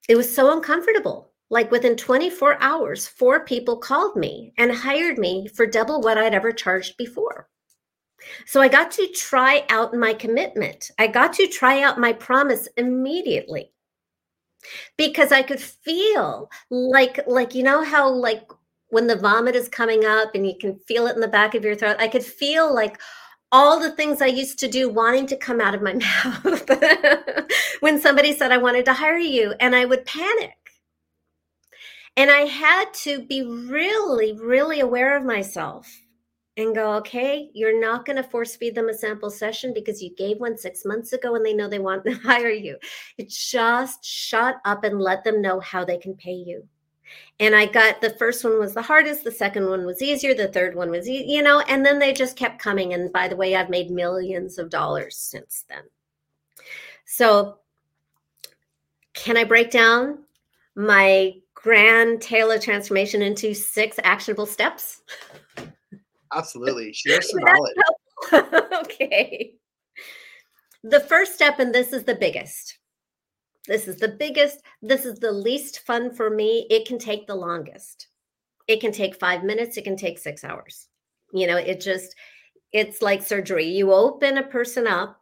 [0.10, 1.32] it was so uncomfortable.
[1.49, 6.34] Like within 24 hours, four people called me and hired me for double what I'd
[6.34, 7.47] ever charged before.
[8.45, 10.91] So I got to try out my commitment.
[10.99, 13.71] I got to try out my promise immediately
[14.97, 18.43] because I could feel like like you know how like
[18.89, 21.63] when the vomit is coming up and you can feel it in the back of
[21.63, 21.97] your throat.
[22.00, 23.00] I could feel like
[23.52, 25.93] all the things I used to do wanting to come out of my
[26.45, 26.69] mouth
[27.80, 30.52] when somebody said I wanted to hire you and I would panic.
[32.15, 35.88] And I had to be really, really aware of myself
[36.58, 40.13] and go, okay, you're not going to force feed them a sample session because you
[40.15, 42.76] gave one six months ago and they know they want to hire you.
[43.19, 46.67] It just shut up and let them know how they can pay you.
[47.39, 50.48] And I got the first one was the hardest, the second one was easier, the
[50.48, 52.93] third one was, you know, and then they just kept coming.
[52.93, 55.84] And by the way, I've made millions of dollars since then.
[57.06, 57.60] So,
[59.13, 60.20] can I break down
[60.76, 65.02] my grand Taylor transformation into six actionable steps?
[66.34, 66.93] Absolutely.
[66.93, 67.76] Share some knowledge.
[68.86, 69.54] okay.
[70.84, 72.78] The first step, and this is the biggest.
[73.67, 74.62] This is the biggest.
[74.82, 76.65] This is the least fun for me.
[76.69, 78.08] It can take the longest.
[78.67, 79.77] It can take five minutes.
[79.77, 80.88] It can take six hours.
[81.34, 82.15] You know, it just,
[82.71, 83.65] it's like surgery.
[83.65, 85.21] You open a person up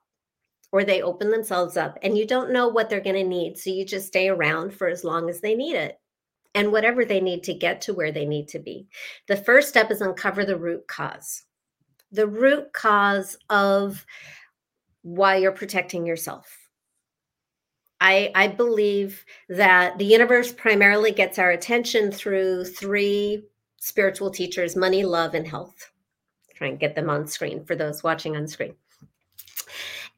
[0.71, 3.58] or they open themselves up and you don't know what they're going to need.
[3.58, 5.99] So you just stay around for as long as they need it
[6.53, 8.88] and whatever they need to get to where they need to be.
[9.27, 11.43] The first step is uncover the root cause.
[12.12, 14.05] The root cause of
[15.01, 16.64] why you're protecting yourself.
[18.01, 23.43] I, I believe that the universe primarily gets our attention through three
[23.77, 25.91] spiritual teachers money, love, and health.
[26.55, 28.75] Try and get them on screen for those watching on screen.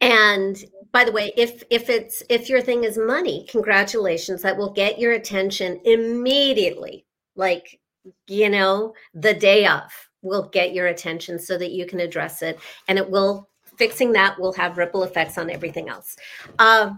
[0.01, 0.57] And
[0.91, 4.99] by the way, if if it's if your thing is money, congratulations, that will get
[4.99, 7.05] your attention immediately.
[7.35, 7.79] Like,
[8.27, 9.83] you know, the day of
[10.21, 14.39] will get your attention so that you can address it and it will fixing that
[14.39, 16.15] will have ripple effects on everything else.
[16.57, 16.91] Uh,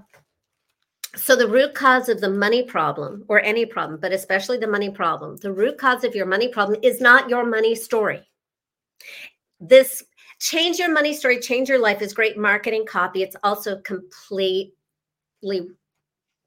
[1.16, 4.90] so the root cause of the money problem or any problem, but especially the money
[4.90, 8.22] problem, the root cause of your money problem is not your money story.
[9.60, 10.04] This
[10.40, 13.24] change your money story, change your life is great marketing copy.
[13.24, 14.72] It's also completely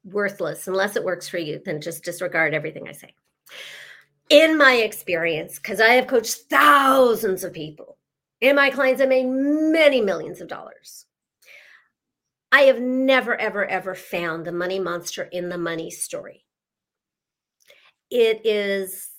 [0.05, 1.61] worthless unless it works for you.
[1.63, 3.13] Then just disregard everything I say.
[4.29, 7.97] In my experience, because I have coached thousands of people,
[8.41, 11.05] and my clients have made many millions of dollars.
[12.53, 16.45] I have never, ever, ever found the money monster in the money story.
[18.11, 19.09] It is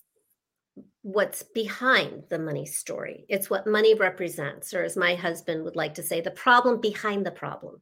[1.02, 3.26] what's behind the money story.
[3.28, 7.26] It's what money represents, or as my husband would like to say, the problem behind
[7.26, 7.80] the problem.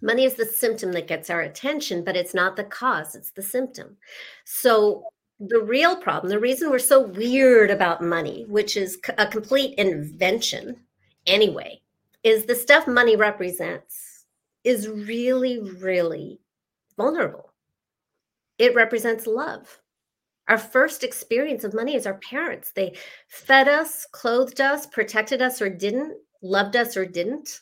[0.00, 3.42] Money is the symptom that gets our attention, but it's not the cause, it's the
[3.42, 3.96] symptom.
[4.44, 5.02] So,
[5.40, 10.76] the real problem, the reason we're so weird about money, which is a complete invention
[11.26, 11.82] anyway,
[12.22, 14.26] is the stuff money represents
[14.64, 16.40] is really, really
[16.96, 17.52] vulnerable.
[18.58, 19.80] It represents love
[20.50, 22.72] our first experience of money is our parents.
[22.72, 22.96] They
[23.28, 27.60] fed us, clothed us, protected us or didn't, loved us or didn't,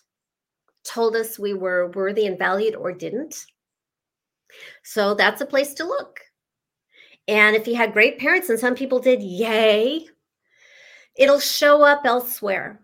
[0.85, 3.45] told us we were worthy and valued or didn't.
[4.83, 6.21] So that's a place to look.
[7.29, 10.07] And if you had great parents, and some people did, yay,
[11.15, 12.81] it'll show up elsewhere.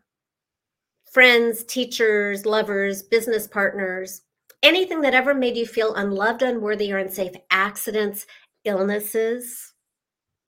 [1.14, 4.22] Friends, teachers, lovers, business partners,
[4.64, 8.26] anything that ever made you feel unloved, unworthy, or unsafe, accidents,
[8.64, 9.74] illnesses,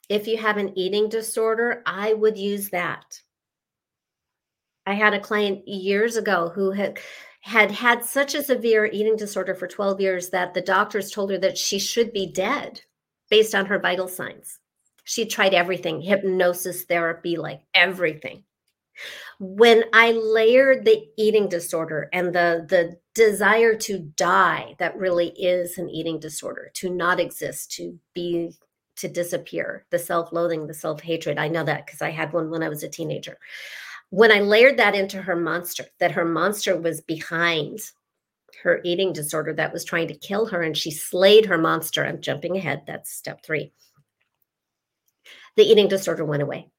[0.08, 3.04] if you have an eating disorder, I would use that.
[4.86, 6.98] I had a client years ago who had
[7.42, 11.38] had had such a severe eating disorder for 12 years that the doctors told her
[11.38, 12.80] that she should be dead
[13.30, 14.58] based on her vital signs.
[15.04, 18.42] She tried everything, hypnosis therapy, like everything.
[19.38, 25.78] When I layered the eating disorder and the the desire to die that really is
[25.78, 28.52] an eating disorder, to not exist, to be
[28.96, 31.38] to disappear, the self-loathing, the self-hatred.
[31.38, 33.38] I know that because I had one when I was a teenager.
[34.10, 37.80] When I layered that into her monster, that her monster was behind
[38.62, 42.06] her eating disorder that was trying to kill her and she slayed her monster.
[42.06, 42.84] I'm jumping ahead.
[42.86, 43.70] That's step 3.
[45.56, 46.70] The eating disorder went away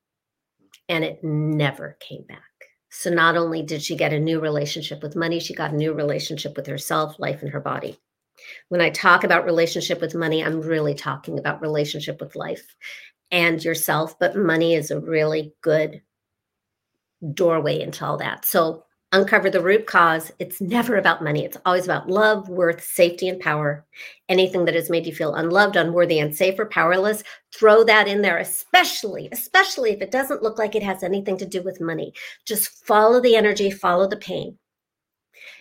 [0.89, 2.46] and it never came back.
[2.89, 5.93] So not only did she get a new relationship with money, she got a new
[5.93, 7.99] relationship with herself, life, and her body.
[8.69, 12.75] When I talk about relationship with money, I'm really talking about relationship with life
[13.31, 16.01] and yourself, but money is a really good
[17.33, 18.45] doorway into all that.
[18.45, 20.31] So uncover the root cause.
[20.39, 21.45] It's never about money.
[21.45, 23.85] It's always about love, worth, safety, and power.
[24.27, 27.23] Anything that has made you feel unloved, unworthy, unsafe, or powerless,
[27.55, 31.45] throw that in there, especially, especially if it doesn't look like it has anything to
[31.45, 32.13] do with money.
[32.45, 34.57] Just follow the energy, follow the pain.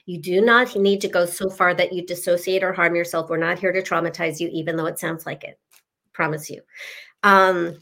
[0.07, 3.28] You do not need to go so far that you dissociate or harm yourself.
[3.28, 5.59] We're not here to traumatize you, even though it sounds like it.
[6.12, 6.62] Promise you.
[7.22, 7.78] Um,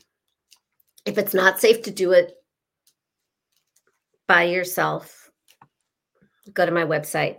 [1.06, 2.34] if it's not safe to do it
[4.26, 5.23] by yourself,
[6.52, 7.38] go to my website.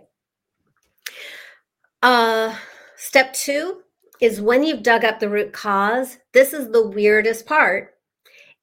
[2.02, 2.54] Uh,
[2.96, 3.82] step two
[4.20, 7.94] is when you've dug up the root cause, this is the weirdest part,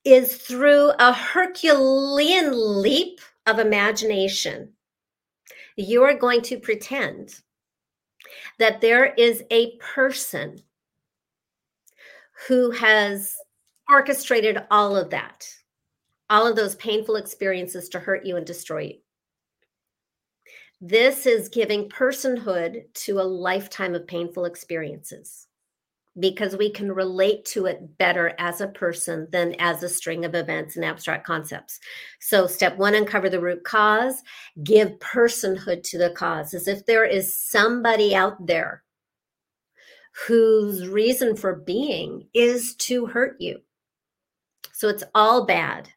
[0.03, 4.73] is through a Herculean leap of imagination.
[5.75, 7.35] You are going to pretend
[8.59, 10.61] that there is a person
[12.47, 13.35] who has
[13.89, 15.47] orchestrated all of that,
[16.29, 19.02] all of those painful experiences to hurt you and destroy you.
[20.85, 25.47] This is giving personhood to a lifetime of painful experiences
[26.19, 30.35] because we can relate to it better as a person than as a string of
[30.35, 31.79] events and abstract concepts.
[32.19, 34.23] So, step one, uncover the root cause,
[34.61, 38.83] give personhood to the cause, as if there is somebody out there
[40.27, 43.61] whose reason for being is to hurt you.
[44.73, 45.87] So, it's all bad.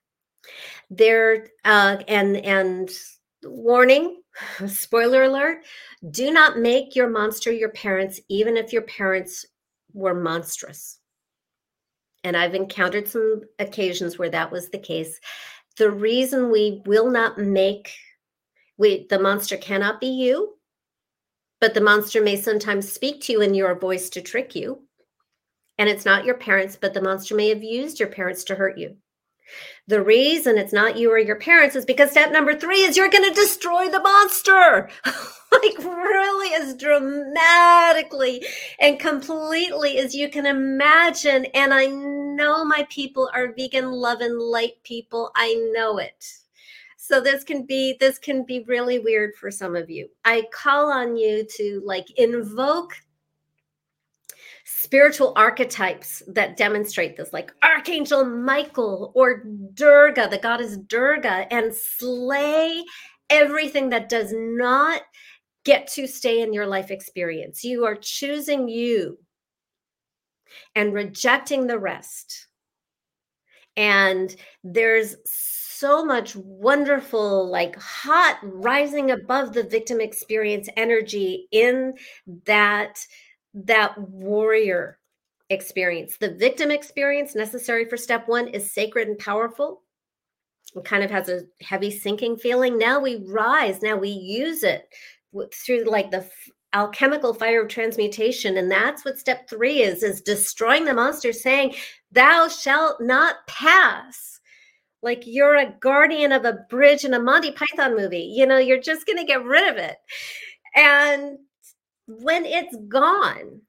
[0.90, 2.88] There, uh, and, and,
[3.44, 4.22] warning
[4.66, 5.64] spoiler alert
[6.10, 9.44] do not make your monster your parents even if your parents
[9.92, 10.98] were monstrous.
[12.24, 15.18] And i've encountered some occasions where that was the case.
[15.78, 17.92] The reason we will not make
[18.78, 20.54] we the monster cannot be you
[21.60, 24.82] but the monster may sometimes speak to you in your voice to trick you.
[25.78, 28.78] And it's not your parents but the monster may have used your parents to hurt
[28.78, 28.96] you
[29.86, 33.08] the reason it's not you or your parents is because step number three is you're
[33.08, 34.88] going to destroy the monster.
[35.52, 38.44] like, really, as dramatically
[38.80, 41.44] and completely as you can imagine.
[41.46, 45.30] And I know my people are vegan, love, and light people.
[45.36, 46.32] I know it.
[46.96, 50.08] So this can be this can be really weird for some of you.
[50.24, 52.96] I call on you to like invoke
[54.78, 62.84] spiritual archetypes that demonstrate this, like Archangel Michael or Durga, the goddess Durga, and slay
[63.30, 65.00] everything that does not
[65.64, 67.64] get to stay in your life experience.
[67.64, 69.18] You are choosing you
[70.74, 72.46] and rejecting the rest.
[73.78, 81.94] And there's so much wonderful, like hot, rising above the victim experience energy in
[82.44, 82.98] that
[83.64, 84.98] that warrior
[85.50, 86.16] experience.
[86.18, 89.82] The victim experience necessary for step one is sacred and powerful.
[90.74, 92.78] It kind of has a heavy sinking feeling.
[92.78, 94.88] Now we rise, now we use it
[95.52, 96.28] through like the
[96.72, 101.74] alchemical fire of transmutation and that's what step 3 is is destroying the monster saying
[102.12, 104.40] thou shalt not pass
[105.02, 108.80] like you're a guardian of a bridge in a Monty Python movie you know you're
[108.80, 109.96] just going to get rid of it
[110.74, 111.38] and
[112.06, 113.62] when it's gone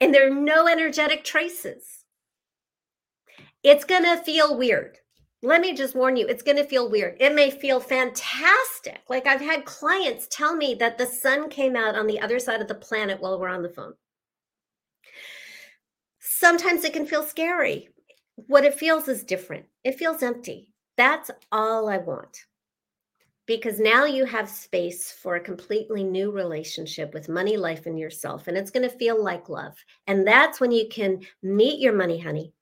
[0.00, 2.04] and there are no energetic traces,
[3.62, 4.98] it's going to feel weird.
[5.44, 7.16] Let me just warn you, it's going to feel weird.
[7.20, 9.00] It may feel fantastic.
[9.08, 12.60] Like I've had clients tell me that the sun came out on the other side
[12.60, 13.94] of the planet while we're on the phone.
[16.20, 17.88] Sometimes it can feel scary.
[18.36, 20.72] What it feels is different, it feels empty.
[20.96, 22.44] That's all I want
[23.56, 28.48] because now you have space for a completely new relationship with money, life, and yourself.
[28.48, 29.76] And it's going to feel like love.
[30.06, 32.54] And that's when you can meet your money honey.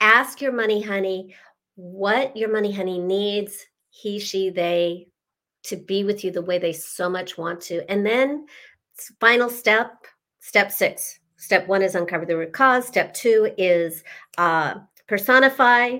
[0.00, 1.34] Ask your money honey
[1.74, 5.08] what your money honey needs, he, she, they,
[5.64, 7.88] to be with you the way they so much want to.
[7.90, 8.46] And then,
[9.20, 9.92] final step,
[10.38, 11.18] step six.
[11.36, 12.86] Step one is uncover the root cause.
[12.86, 14.04] Step two is
[14.38, 15.98] uh, personify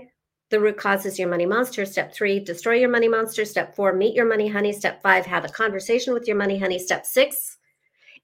[0.51, 1.87] The root cause is your money monster.
[1.87, 3.45] Step three, destroy your money monster.
[3.45, 4.73] Step four, meet your money honey.
[4.73, 6.79] Step five, have a conversation with your money honey.
[6.79, 7.59] Step six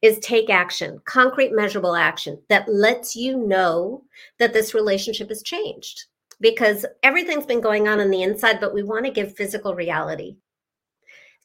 [0.02, 4.02] is take action, concrete, measurable action that lets you know
[4.38, 6.04] that this relationship has changed
[6.40, 10.36] because everything's been going on on the inside, but we want to give physical reality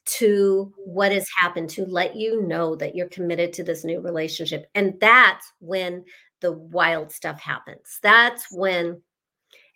[0.04, 4.68] to what has happened to let you know that you're committed to this new relationship.
[4.74, 6.04] And that's when
[6.40, 7.98] the wild stuff happens.
[8.02, 9.00] That's when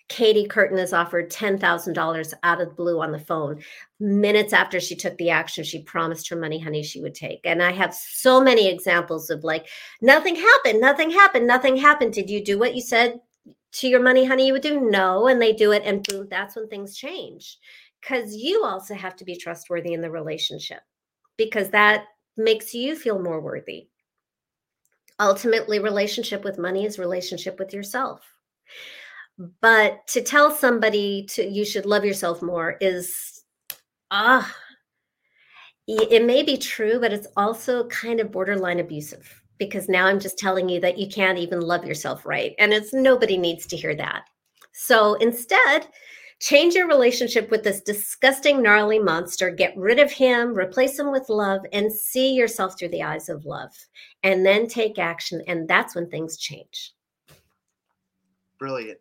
[0.08, 3.60] Katie Curtin is offered $10,000 out of the blue on the phone.
[3.98, 7.40] Minutes after she took the action, she promised her money honey she would take.
[7.44, 9.66] And I have so many examples of like,
[10.00, 12.12] nothing happened, nothing happened, nothing happened.
[12.12, 13.20] Did you do what you said
[13.72, 14.80] to your money honey you would do?
[14.80, 15.26] No.
[15.26, 17.58] And they do it, and boom, that's when things change.
[18.00, 20.82] Because you also have to be trustworthy in the relationship,
[21.36, 22.04] because that
[22.36, 23.88] makes you feel more worthy.
[25.18, 28.20] Ultimately, relationship with money is relationship with yourself
[29.60, 33.42] but to tell somebody to you should love yourself more is
[34.10, 34.54] ah
[35.86, 40.38] it may be true but it's also kind of borderline abusive because now i'm just
[40.38, 43.94] telling you that you can't even love yourself right and it's nobody needs to hear
[43.94, 44.22] that.
[44.72, 45.86] So instead
[46.38, 51.30] change your relationship with this disgusting gnarly monster get rid of him replace him with
[51.30, 53.72] love and see yourself through the eyes of love
[54.22, 56.92] and then take action and that's when things change.
[58.58, 58.98] Brilliant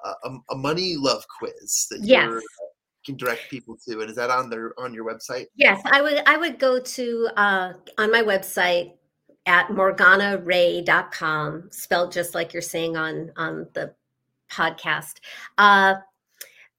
[0.50, 2.24] a, money love quiz that yes.
[2.24, 2.42] you're
[3.04, 5.46] can direct people to and is that on their on your website?
[5.56, 8.94] Yes i would i would go to uh on my website
[9.46, 13.94] at morganarae.com spelled just like you're saying on on the
[14.50, 15.14] podcast.
[15.58, 15.94] Uh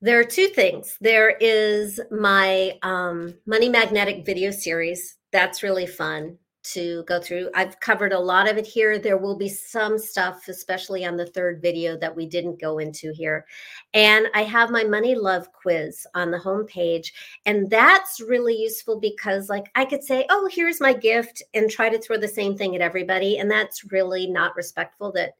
[0.02, 0.98] there are two things.
[1.00, 5.16] There is my um money magnetic video series.
[5.32, 7.50] That's really fun to go through.
[7.54, 8.98] I've covered a lot of it here.
[8.98, 13.12] There will be some stuff, especially on the third video, that we didn't go into
[13.14, 13.46] here.
[13.94, 17.12] And I have my money love quiz on the homepage.
[17.46, 21.90] And that's really useful because, like, I could say, oh, here's my gift and try
[21.90, 23.38] to throw the same thing at everybody.
[23.38, 25.36] And that's really not respectful that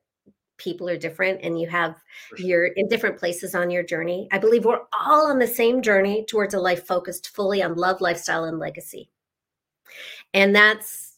[0.58, 1.96] people are different and you have
[2.38, 4.28] you're in different places on your journey.
[4.32, 8.02] I believe we're all on the same journey towards a life focused fully on love,
[8.02, 9.10] lifestyle, and legacy.
[10.34, 11.13] And that's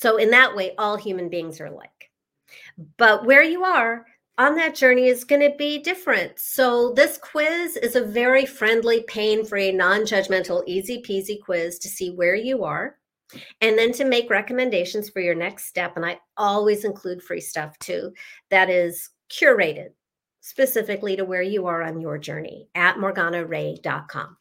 [0.00, 2.10] so, in that way, all human beings are alike.
[2.96, 4.06] But where you are
[4.38, 6.38] on that journey is going to be different.
[6.38, 11.88] So, this quiz is a very friendly, pain free, non judgmental, easy peasy quiz to
[11.88, 12.96] see where you are
[13.60, 15.96] and then to make recommendations for your next step.
[15.96, 18.12] And I always include free stuff too
[18.48, 19.90] that is curated
[20.40, 24.36] specifically to where you are on your journey at morganarae.com.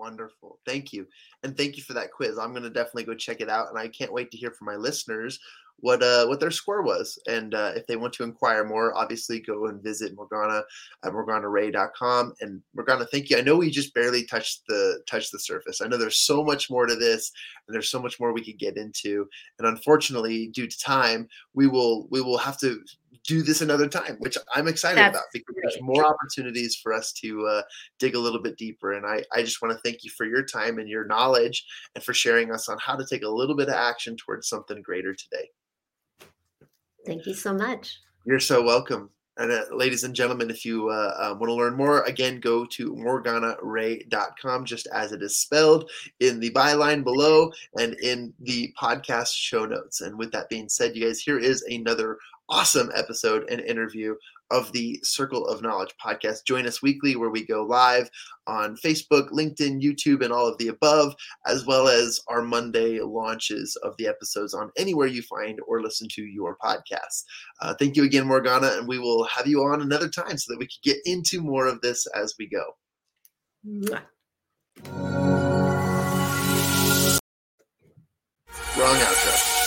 [0.00, 0.58] Wonderful.
[0.64, 1.06] Thank you.
[1.42, 2.38] And thank you for that quiz.
[2.38, 3.68] I'm going to definitely go check it out.
[3.68, 5.38] And I can't wait to hear from my listeners
[5.76, 7.18] what uh, what their score was.
[7.28, 10.62] And uh, if they want to inquire more, obviously go and visit Morgana
[11.04, 12.32] at morganarae.com.
[12.40, 13.36] And Morgana, thank you.
[13.36, 15.82] I know we just barely touched the touched the surface.
[15.82, 17.30] I know there's so much more to this,
[17.68, 19.28] and there's so much more we could get into.
[19.58, 22.80] And unfortunately, due to time, we will we will have to
[23.26, 25.62] do this another time, which I'm excited That's about because great.
[25.62, 27.62] there's more opportunities for us to uh,
[27.98, 28.92] dig a little bit deeper.
[28.92, 31.64] And I, I just want to thank you for your time and your knowledge
[31.94, 34.80] and for sharing us on how to take a little bit of action towards something
[34.82, 35.50] greater today.
[37.06, 37.98] Thank you so much.
[38.24, 39.10] You're so welcome.
[39.36, 42.66] And uh, ladies and gentlemen, if you uh, uh, want to learn more, again, go
[42.66, 45.90] to morganarae.com, just as it is spelled
[46.20, 50.02] in the byline below and in the podcast show notes.
[50.02, 52.18] And with that being said, you guys, here is another
[52.50, 54.14] awesome episode and interview
[54.50, 56.44] of the Circle of Knowledge podcast.
[56.44, 58.10] Join us weekly where we go live
[58.46, 61.14] on Facebook, LinkedIn, YouTube, and all of the above,
[61.46, 66.08] as well as our Monday launches of the episodes on anywhere you find or listen
[66.10, 67.24] to your podcast.
[67.62, 70.58] Uh, thank you again, Morgana, and we will have you on another time so that
[70.58, 72.64] we can get into more of this as we go.
[78.76, 79.59] Wrong outro.